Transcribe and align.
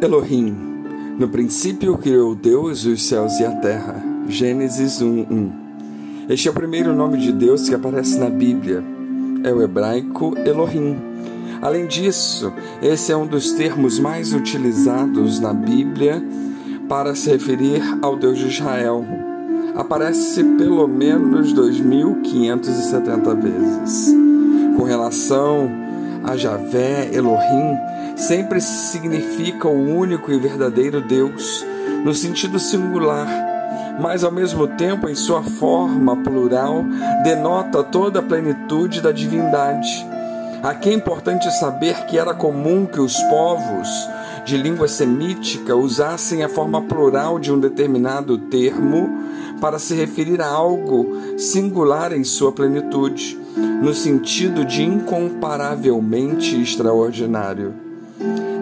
Elohim. 0.00 0.54
No 1.18 1.28
princípio 1.28 1.98
criou 1.98 2.32
Deus 2.32 2.84
os 2.84 3.02
céus 3.02 3.40
e 3.40 3.44
a 3.44 3.50
terra. 3.50 4.00
Gênesis 4.28 5.02
1:1. 5.02 5.50
Este 6.28 6.46
é 6.46 6.50
o 6.50 6.54
primeiro 6.54 6.94
nome 6.94 7.18
de 7.18 7.32
Deus 7.32 7.68
que 7.68 7.74
aparece 7.74 8.16
na 8.18 8.30
Bíblia. 8.30 8.84
É 9.42 9.52
o 9.52 9.60
hebraico 9.60 10.34
Elohim. 10.46 10.96
Além 11.60 11.88
disso, 11.88 12.52
esse 12.80 13.10
é 13.10 13.16
um 13.16 13.26
dos 13.26 13.50
termos 13.52 13.98
mais 13.98 14.32
utilizados 14.32 15.40
na 15.40 15.52
Bíblia 15.52 16.22
para 16.88 17.16
se 17.16 17.30
referir 17.30 17.82
ao 18.00 18.16
Deus 18.16 18.38
de 18.38 18.46
Israel. 18.46 19.04
Aparece 19.74 20.44
pelo 20.44 20.86
menos 20.86 21.52
2570 21.52 23.34
vezes. 23.34 24.14
Com 24.76 24.84
relação 24.84 25.68
a 26.22 26.36
Javé, 26.36 27.10
Elohim, 27.12 27.76
sempre 28.18 28.60
significa 28.60 29.68
o 29.68 29.96
único 29.96 30.32
e 30.32 30.38
verdadeiro 30.38 31.00
Deus, 31.00 31.64
no 32.04 32.12
sentido 32.12 32.58
singular, 32.58 33.28
mas 34.00 34.24
ao 34.24 34.32
mesmo 34.32 34.66
tempo, 34.66 35.08
em 35.08 35.14
sua 35.14 35.42
forma 35.42 36.16
plural, 36.16 36.84
denota 37.22 37.82
toda 37.82 38.18
a 38.18 38.22
plenitude 38.22 39.00
da 39.00 39.12
divindade. 39.12 40.06
Aqui 40.62 40.90
é 40.90 40.92
importante 40.92 41.48
saber 41.58 42.06
que 42.06 42.18
era 42.18 42.34
comum 42.34 42.84
que 42.84 43.00
os 43.00 43.16
povos 43.22 43.88
de 44.44 44.56
língua 44.56 44.88
semítica 44.88 45.76
usassem 45.76 46.42
a 46.42 46.48
forma 46.48 46.82
plural 46.82 47.38
de 47.38 47.52
um 47.52 47.60
determinado 47.60 48.36
termo 48.36 49.08
para 49.60 49.78
se 49.78 49.94
referir 49.94 50.40
a 50.40 50.48
algo 50.48 51.16
singular 51.36 52.12
em 52.12 52.24
sua 52.24 52.50
plenitude, 52.50 53.38
no 53.80 53.94
sentido 53.94 54.64
de 54.64 54.82
incomparavelmente 54.82 56.60
extraordinário. 56.60 57.87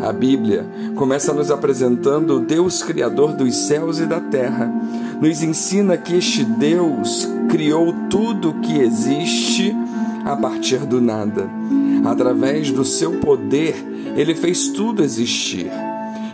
A 0.02 0.12
Bíblia 0.12 0.66
começa 0.94 1.32
nos 1.32 1.50
apresentando 1.50 2.36
o 2.36 2.40
Deus 2.40 2.82
Criador 2.82 3.32
dos 3.32 3.54
céus 3.54 3.98
e 3.98 4.06
da 4.06 4.20
terra. 4.20 4.72
Nos 5.20 5.42
ensina 5.42 5.96
que 5.96 6.14
este 6.14 6.44
Deus 6.44 7.28
criou 7.48 7.92
tudo 8.08 8.50
o 8.50 8.60
que 8.60 8.78
existe 8.78 9.74
a 10.24 10.36
partir 10.36 10.80
do 10.80 11.00
nada. 11.00 11.48
Através 12.04 12.70
do 12.70 12.84
seu 12.84 13.12
poder, 13.18 13.74
ele 14.16 14.34
fez 14.34 14.68
tudo 14.68 15.02
existir. 15.02 15.70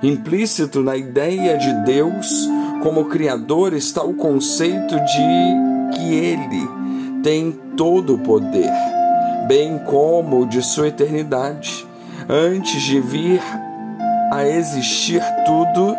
Implícito 0.03 0.83
na 0.83 0.97
ideia 0.97 1.57
de 1.57 1.73
Deus 1.85 2.49
como 2.83 3.05
Criador 3.05 3.73
está 3.73 4.03
o 4.03 4.15
conceito 4.15 4.97
de 4.97 5.97
que 5.97 6.15
ele 6.15 6.69
tem 7.23 7.53
todo 7.77 8.15
o 8.15 8.19
poder, 8.19 8.73
bem 9.47 9.79
como 9.79 10.47
de 10.47 10.61
sua 10.61 10.89
eternidade. 10.89 11.87
Antes 12.35 12.81
de 12.85 12.99
vir 12.99 13.43
a 14.33 14.49
existir 14.49 15.21
tudo, 15.45 15.95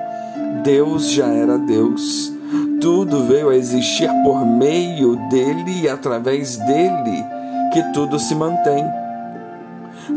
Deus 0.64 1.12
já 1.12 1.28
era 1.28 1.60
Deus. 1.60 2.34
Tudo 2.82 3.24
veio 3.26 3.50
a 3.50 3.56
existir 3.56 4.10
por 4.24 4.44
meio 4.44 5.16
dele 5.30 5.84
e 5.84 5.88
através 5.88 6.58
dele 6.58 7.24
que 7.72 7.84
tudo 7.94 8.18
se 8.18 8.34
mantém. 8.34 8.84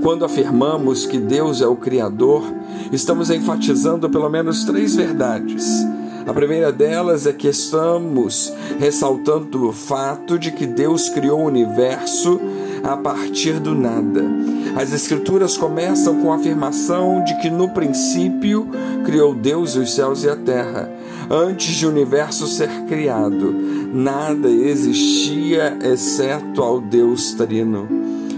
Quando 0.02 0.24
afirmamos 0.24 1.04
que 1.04 1.18
Deus 1.18 1.60
é 1.60 1.66
o 1.66 1.76
Criador, 1.76 2.42
estamos 2.90 3.28
enfatizando 3.28 4.08
pelo 4.08 4.30
menos 4.30 4.64
três 4.64 4.96
verdades. 4.96 5.86
A 6.26 6.32
primeira 6.32 6.72
delas 6.72 7.26
é 7.26 7.32
que 7.34 7.46
estamos 7.46 8.50
ressaltando 8.80 9.68
o 9.68 9.72
fato 9.72 10.38
de 10.38 10.50
que 10.50 10.66
Deus 10.66 11.10
criou 11.10 11.40
o 11.40 11.46
universo 11.46 12.40
a 12.82 12.96
partir 12.96 13.60
do 13.60 13.74
nada. 13.74 14.55
As 14.76 14.92
Escrituras 14.92 15.56
começam 15.56 16.20
com 16.20 16.30
a 16.30 16.36
afirmação 16.36 17.24
de 17.24 17.34
que 17.38 17.48
no 17.48 17.70
princípio 17.70 18.68
criou 19.06 19.34
Deus 19.34 19.74
os 19.74 19.94
céus 19.94 20.22
e 20.22 20.28
a 20.28 20.36
terra. 20.36 20.90
Antes 21.30 21.76
de 21.76 21.86
o 21.86 21.88
universo 21.88 22.46
ser 22.46 22.68
criado, 22.82 23.54
nada 23.90 24.50
existia 24.50 25.78
exceto 25.82 26.62
ao 26.62 26.78
Deus 26.78 27.32
Trino. 27.32 27.88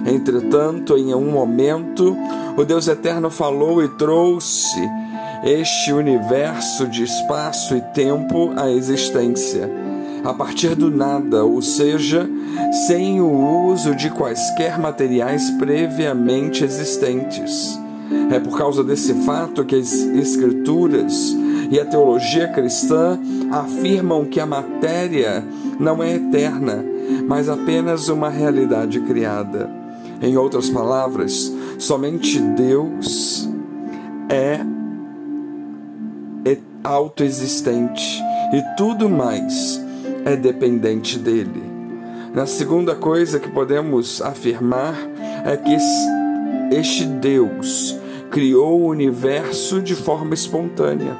Entretanto, 0.06 0.96
em 0.96 1.12
um 1.12 1.28
momento, 1.28 2.16
o 2.56 2.64
Deus 2.64 2.86
Eterno 2.86 3.30
falou 3.30 3.82
e 3.82 3.88
trouxe 3.88 4.78
este 5.42 5.92
universo 5.92 6.86
de 6.86 7.02
espaço 7.02 7.74
e 7.74 7.80
tempo 7.80 8.52
à 8.56 8.70
existência 8.70 9.87
a 10.24 10.32
partir 10.34 10.74
do 10.74 10.90
nada, 10.90 11.44
ou 11.44 11.62
seja, 11.62 12.28
sem 12.86 13.20
o 13.20 13.66
uso 13.70 13.94
de 13.94 14.10
quaisquer 14.10 14.78
materiais 14.78 15.50
previamente 15.52 16.64
existentes. 16.64 17.78
É 18.30 18.38
por 18.38 18.56
causa 18.56 18.82
desse 18.82 19.14
fato 19.24 19.64
que 19.64 19.76
as 19.76 19.92
Escrituras 19.92 21.36
e 21.70 21.78
a 21.78 21.84
teologia 21.84 22.48
cristã 22.48 23.18
afirmam 23.50 24.24
que 24.24 24.40
a 24.40 24.46
matéria 24.46 25.44
não 25.78 26.02
é 26.02 26.14
eterna, 26.14 26.84
mas 27.26 27.48
apenas 27.48 28.08
uma 28.08 28.28
realidade 28.28 29.00
criada. 29.00 29.70
Em 30.20 30.36
outras 30.36 30.68
palavras, 30.68 31.52
somente 31.78 32.40
Deus 32.40 33.48
é 34.28 34.60
autoexistente 36.84 38.22
e 38.52 38.62
tudo 38.76 39.08
mais 39.08 39.77
é 40.28 40.36
dependente 40.36 41.18
dele. 41.18 41.62
Na 42.34 42.44
segunda 42.44 42.94
coisa 42.94 43.40
que 43.40 43.48
podemos 43.48 44.20
afirmar 44.20 44.94
é 45.44 45.56
que 45.56 45.74
este 46.74 47.06
Deus 47.06 47.96
criou 48.30 48.82
o 48.82 48.88
universo 48.88 49.80
de 49.80 49.94
forma 49.94 50.34
espontânea. 50.34 51.16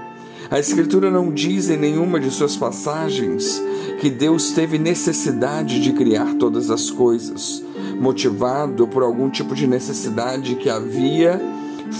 A 0.50 0.58
Escritura 0.58 1.10
não 1.10 1.32
diz 1.32 1.70
em 1.70 1.78
nenhuma 1.78 2.20
de 2.20 2.30
suas 2.30 2.54
passagens 2.54 3.62
que 3.98 4.10
Deus 4.10 4.50
teve 4.50 4.78
necessidade 4.78 5.80
de 5.80 5.92
criar 5.92 6.34
todas 6.34 6.70
as 6.70 6.90
coisas, 6.90 7.62
motivado 7.98 8.86
por 8.86 9.02
algum 9.02 9.30
tipo 9.30 9.54
de 9.54 9.66
necessidade 9.66 10.54
que 10.56 10.68
havia 10.68 11.40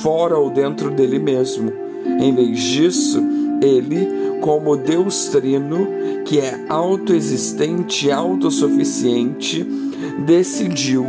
fora 0.03 0.37
ou 0.37 0.51
dentro 0.51 0.91
dele 0.91 1.19
mesmo. 1.19 1.73
Em 2.21 2.35
vez 2.35 2.61
disso, 2.61 3.23
ele, 3.63 4.39
como 4.41 4.77
Deus 4.77 5.27
Trino, 5.27 5.98
que 6.29 6.39
é 6.39 6.61
autoexistente, 6.69 8.11
autossuficiente, 8.11 9.67
decidiu 10.27 11.07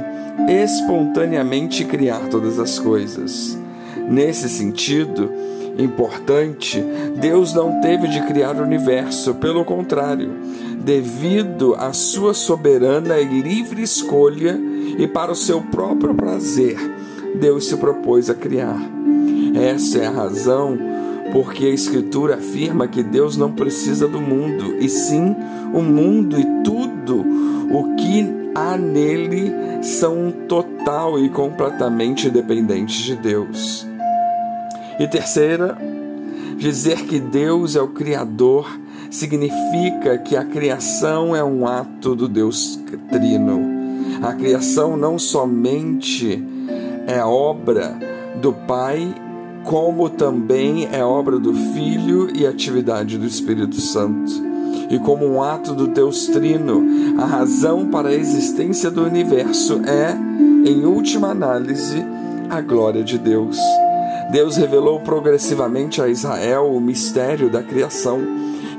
espontaneamente 0.47 1.84
criar 1.84 2.30
todas 2.30 2.57
as 2.57 2.80
coisas. 2.80 3.59
Nesse 4.07 4.47
sentido, 4.47 5.30
importante, 5.78 6.81
Deus 7.19 7.53
não 7.53 7.81
teve 7.81 8.07
de 8.07 8.22
criar 8.28 8.56
o 8.56 8.63
universo, 8.63 9.35
pelo 9.35 9.66
contrário, 9.66 10.31
devido 10.78 11.75
à 11.75 11.91
sua 11.91 12.34
soberana 12.34 13.19
e 13.19 13.41
livre 13.41 13.84
escolha 13.84 14.57
e 14.97 15.06
para 15.06 15.34
o 15.34 15.36
seu 15.36 15.62
próprio 15.63 16.16
prazer, 16.16 16.78
Deus 17.36 17.68
se 17.68 17.75
propôs 17.75 18.30
a 18.30 18.34
criar. 18.34 18.80
Essa 19.53 19.97
é 19.97 20.07
a 20.07 20.12
razão 20.12 20.78
porque 21.31 21.66
a 21.66 21.69
Escritura 21.69 22.35
afirma 22.35 22.88
que 22.88 23.03
Deus 23.03 23.38
não 23.38 23.51
precisa 23.51 24.07
do 24.07 24.19
mundo, 24.19 24.75
e 24.79 24.90
sim 24.90 25.35
o 25.73 25.81
mundo 25.81 26.40
e 26.40 26.63
tudo 26.63 27.25
o 27.72 27.95
que 27.95 28.51
há 28.56 28.78
nele 28.78 29.53
são 29.81 30.31
total 30.47 31.19
e 31.19 31.29
completamente 31.29 32.29
dependentes 32.29 33.03
de 33.03 33.16
Deus. 33.16 33.88
E 35.00 35.07
terceira, 35.07 35.78
dizer 36.57 37.06
que 37.06 37.19
Deus 37.19 37.75
é 37.75 37.81
o 37.81 37.88
Criador 37.88 38.68
significa 39.09 40.18
que 40.18 40.35
a 40.35 40.44
criação 40.44 41.35
é 41.35 41.44
um 41.44 41.66
ato 41.66 42.16
do 42.16 42.28
Deus 42.28 42.79
Trino. 43.12 43.62
A 44.22 44.34
criação 44.34 44.97
não 44.97 45.18
somente 45.18 46.44
é 47.07 47.23
obra 47.23 47.97
do 48.41 48.53
Pai 48.53 49.13
como 49.64 50.09
também 50.09 50.88
é 50.92 51.03
obra 51.03 51.38
do 51.39 51.54
Filho 51.54 52.30
e 52.36 52.45
atividade 52.45 53.18
do 53.18 53.25
Espírito 53.25 53.80
Santo. 53.80 54.31
E 54.89 54.98
como 55.00 55.25
um 55.25 55.42
ato 55.42 55.74
do 55.74 55.88
Deus 55.88 56.28
Trino, 56.28 56.83
a 57.19 57.25
razão 57.25 57.88
para 57.88 58.10
a 58.10 58.16
existência 58.16 58.89
do 58.89 59.04
universo 59.04 59.81
é, 59.86 60.18
em 60.68 60.86
última 60.86 61.30
análise, 61.30 62.04
a 62.50 62.60
glória 62.62 63.04
de 63.04 63.18
Deus. 63.18 63.57
Deus 64.31 64.57
revelou 64.57 65.00
progressivamente 65.00 66.01
a 66.01 66.07
Israel 66.07 66.72
o 66.72 66.80
mistério 66.80 67.50
da 67.50 67.63
criação. 67.63 68.22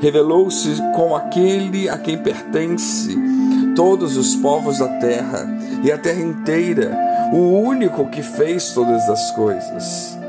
Revelou-se 0.01 0.71
com 0.95 1.15
aquele 1.15 1.89
a 1.89 1.99
quem 1.99 2.19
pertence 2.19 3.17
todos 3.75 4.17
os 4.17 4.35
povos 4.37 4.79
da 4.79 4.89
terra 4.99 5.47
e 5.83 5.91
a 5.91 5.99
terra 5.99 6.21
inteira, 6.21 6.97
o 7.33 7.61
único 7.61 8.09
que 8.11 8.23
fez 8.23 8.73
todas 8.73 9.09
as 9.09 9.31
coisas. 9.33 10.20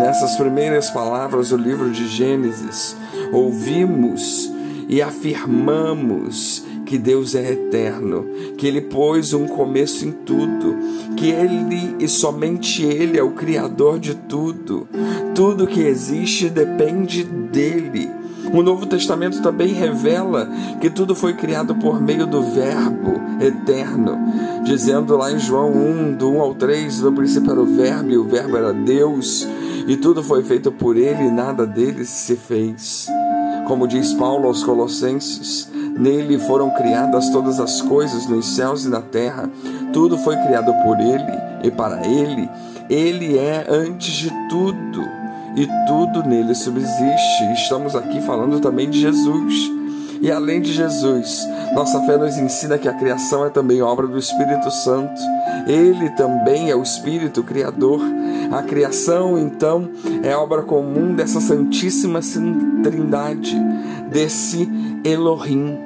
Nessas 0.00 0.34
primeiras 0.34 0.88
palavras 0.88 1.50
do 1.50 1.58
livro 1.58 1.90
de 1.90 2.08
Gênesis, 2.08 2.96
ouvimos 3.30 4.50
e 4.88 5.02
afirmamos 5.02 6.64
que 6.86 6.96
Deus 6.96 7.34
é 7.34 7.52
eterno, 7.52 8.26
que 8.56 8.66
Ele 8.66 8.80
pôs 8.80 9.34
um 9.34 9.46
começo 9.46 10.06
em 10.06 10.10
tudo, 10.10 10.74
que 11.18 11.28
Ele 11.28 11.96
e 12.00 12.08
somente 12.08 12.82
Ele 12.82 13.18
é 13.18 13.22
o 13.22 13.32
Criador 13.32 13.98
de 13.98 14.14
tudo. 14.14 14.88
Tudo 15.34 15.66
que 15.66 15.82
existe 15.82 16.48
depende 16.48 17.22
dele. 17.22 18.19
O 18.52 18.62
Novo 18.62 18.84
Testamento 18.84 19.40
também 19.40 19.72
revela 19.72 20.48
que 20.80 20.90
tudo 20.90 21.14
foi 21.14 21.34
criado 21.34 21.74
por 21.76 22.00
meio 22.00 22.26
do 22.26 22.42
Verbo 22.42 23.20
eterno, 23.40 24.18
dizendo 24.64 25.16
lá 25.16 25.30
em 25.30 25.38
João 25.38 25.72
1, 25.72 26.16
do 26.16 26.32
1 26.32 26.40
ao 26.40 26.54
3, 26.54 27.00
no 27.00 27.12
princípio 27.12 27.52
era 27.52 27.60
o 27.60 27.66
Verbo 27.66 28.10
e 28.10 28.18
o 28.18 28.24
Verbo 28.24 28.56
era 28.56 28.72
Deus, 28.72 29.46
e 29.86 29.96
tudo 29.96 30.22
foi 30.22 30.42
feito 30.42 30.72
por 30.72 30.96
ele 30.96 31.24
e 31.24 31.30
nada 31.30 31.64
dele 31.64 32.04
se 32.04 32.34
fez. 32.34 33.08
Como 33.68 33.86
diz 33.86 34.12
Paulo 34.14 34.48
aos 34.48 34.64
Colossenses, 34.64 35.70
nele 35.96 36.36
foram 36.36 36.70
criadas 36.70 37.30
todas 37.30 37.60
as 37.60 37.80
coisas 37.80 38.26
nos 38.26 38.56
céus 38.56 38.84
e 38.84 38.88
na 38.88 39.00
terra, 39.00 39.48
tudo 39.92 40.18
foi 40.18 40.36
criado 40.36 40.72
por 40.82 40.98
ele 40.98 41.32
e 41.62 41.70
para 41.70 42.04
ele. 42.04 42.50
Ele 42.88 43.38
é 43.38 43.64
antes 43.68 44.12
de 44.12 44.30
tudo 44.48 45.19
e 45.56 45.68
tudo 45.86 46.22
nele 46.28 46.54
subsiste. 46.54 47.52
Estamos 47.54 47.94
aqui 47.96 48.20
falando 48.20 48.60
também 48.60 48.88
de 48.88 49.00
Jesus. 49.00 49.70
E 50.22 50.30
além 50.30 50.60
de 50.60 50.72
Jesus, 50.72 51.48
nossa 51.74 52.02
fé 52.02 52.18
nos 52.18 52.36
ensina 52.36 52.76
que 52.76 52.88
a 52.88 52.92
criação 52.92 53.46
é 53.46 53.48
também 53.48 53.80
obra 53.80 54.06
do 54.06 54.18
Espírito 54.18 54.70
Santo. 54.70 55.18
Ele 55.66 56.10
também 56.10 56.70
é 56.70 56.76
o 56.76 56.82
Espírito 56.82 57.42
Criador. 57.42 58.02
A 58.52 58.62
criação, 58.62 59.38
então, 59.38 59.88
é 60.22 60.36
obra 60.36 60.62
comum 60.62 61.14
dessa 61.14 61.40
Santíssima 61.40 62.20
Trindade, 62.82 63.56
desse 64.10 64.68
Elohim. 65.04 65.78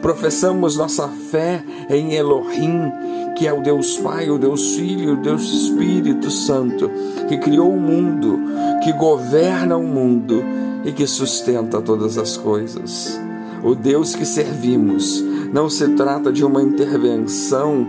Professamos 0.00 0.76
nossa 0.76 1.06
fé 1.08 1.62
em 1.88 2.14
Elohim, 2.14 2.90
que 3.36 3.46
é 3.46 3.52
o 3.52 3.62
Deus 3.62 3.98
Pai, 3.98 4.30
o 4.30 4.38
Deus 4.38 4.74
Filho, 4.74 5.14
o 5.14 5.16
Deus 5.16 5.42
Espírito 5.42 6.30
Santo, 6.30 6.90
que 7.28 7.38
criou 7.38 7.72
o 7.72 7.80
mundo, 7.80 8.40
que 8.82 8.92
governa 8.92 9.76
o 9.76 9.82
mundo 9.82 10.42
e 10.84 10.92
que 10.92 11.06
sustenta 11.06 11.80
todas 11.80 12.18
as 12.18 12.36
coisas. 12.36 13.18
O 13.62 13.74
Deus 13.74 14.14
que 14.14 14.24
servimos 14.24 15.22
não 15.52 15.70
se 15.70 15.88
trata 15.90 16.32
de 16.32 16.44
uma 16.44 16.62
intervenção, 16.62 17.86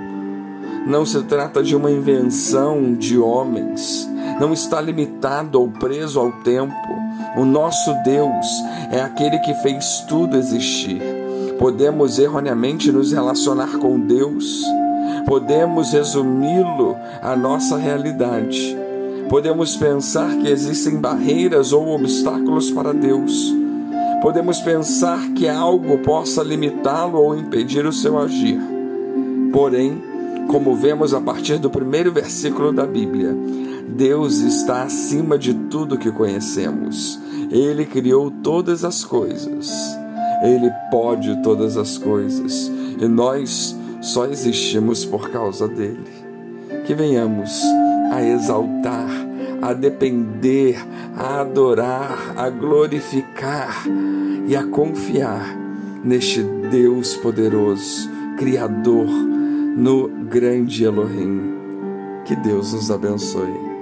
não 0.86 1.06
se 1.06 1.22
trata 1.24 1.63
de 1.63 1.75
uma 1.75 1.90
invenção 1.90 2.94
de 2.94 3.18
homens, 3.18 4.07
não 4.40 4.54
está 4.54 4.80
limitado 4.80 5.60
ou 5.60 5.69
preso 5.69 6.19
ao 6.19 6.31
tempo. 6.44 6.74
O 7.36 7.45
nosso 7.45 7.92
Deus 8.04 8.45
é 8.92 9.01
aquele 9.01 9.40
que 9.40 9.54
fez 9.56 10.06
tudo 10.07 10.38
existir. 10.38 11.01
Podemos 11.57 12.19
erroneamente 12.19 12.92
nos 12.92 13.12
relacionar 13.12 13.78
com 13.78 14.00
Deus 14.00 14.63
podemos 15.25 15.92
resumi-lo 15.94 16.95
à 17.22 17.36
nossa 17.36 17.78
realidade. 17.78 18.78
Podemos 19.30 19.75
pensar 19.75 20.38
que 20.38 20.48
existem 20.48 20.98
barreiras 20.98 21.74
ou 21.74 21.88
obstáculos 21.90 22.72
para 22.72 22.94
Deus. 22.94 23.54
Podemos 24.22 24.60
pensar 24.62 25.34
que 25.34 25.48
algo 25.50 25.98
possa 26.00 26.44
limitá-lo 26.44 27.20
ou 27.20 27.38
impedir 27.38 27.86
o 27.86 27.92
seu 27.92 28.18
agir. 28.18 28.60
Porém, 29.52 30.02
como 30.48 30.75
vemos 30.75 31.14
a 31.14 31.22
partir 31.22 31.58
do 31.58 31.70
primeiro 31.70 32.12
versículo 32.12 32.72
da 32.72 32.86
Bíblia, 32.86 33.36
Deus 33.88 34.40
está 34.40 34.84
acima 34.84 35.38
de 35.38 35.54
tudo 35.54 35.98
que 35.98 36.12
conhecemos. 36.12 37.19
Ele 37.52 37.86
criou 37.86 38.31
todas 38.31 38.84
as 38.84 39.04
coisas. 39.04 39.72
Ele 40.44 40.72
pode 40.90 41.42
todas 41.44 41.78
as 41.78 41.98
coisas. 41.98 42.72
E 43.00 43.08
nós 43.08 43.76
só 44.02 44.26
existimos 44.26 45.06
por 45.06 45.30
causa 45.30 45.68
dele. 45.68 46.12
Que 46.86 46.94
venhamos 46.94 47.62
a 48.12 48.22
exaltar, 48.22 49.10
a 49.63 49.74
depender, 49.74 50.75
a 51.15 51.39
adorar, 51.39 52.33
a 52.36 52.50
glorificar 52.50 53.86
e 54.45 54.57
a 54.57 54.68
confiar 54.68 55.57
neste 56.04 56.44
Deus 56.69 57.15
poderoso, 57.15 58.10
Criador, 58.38 59.07
no 59.07 60.10
grande 60.30 60.83
Elohim. 60.83 61.54
Que 62.25 62.36
Deus 62.36 62.74
nos 62.74 62.92
abençoe. 62.92 63.73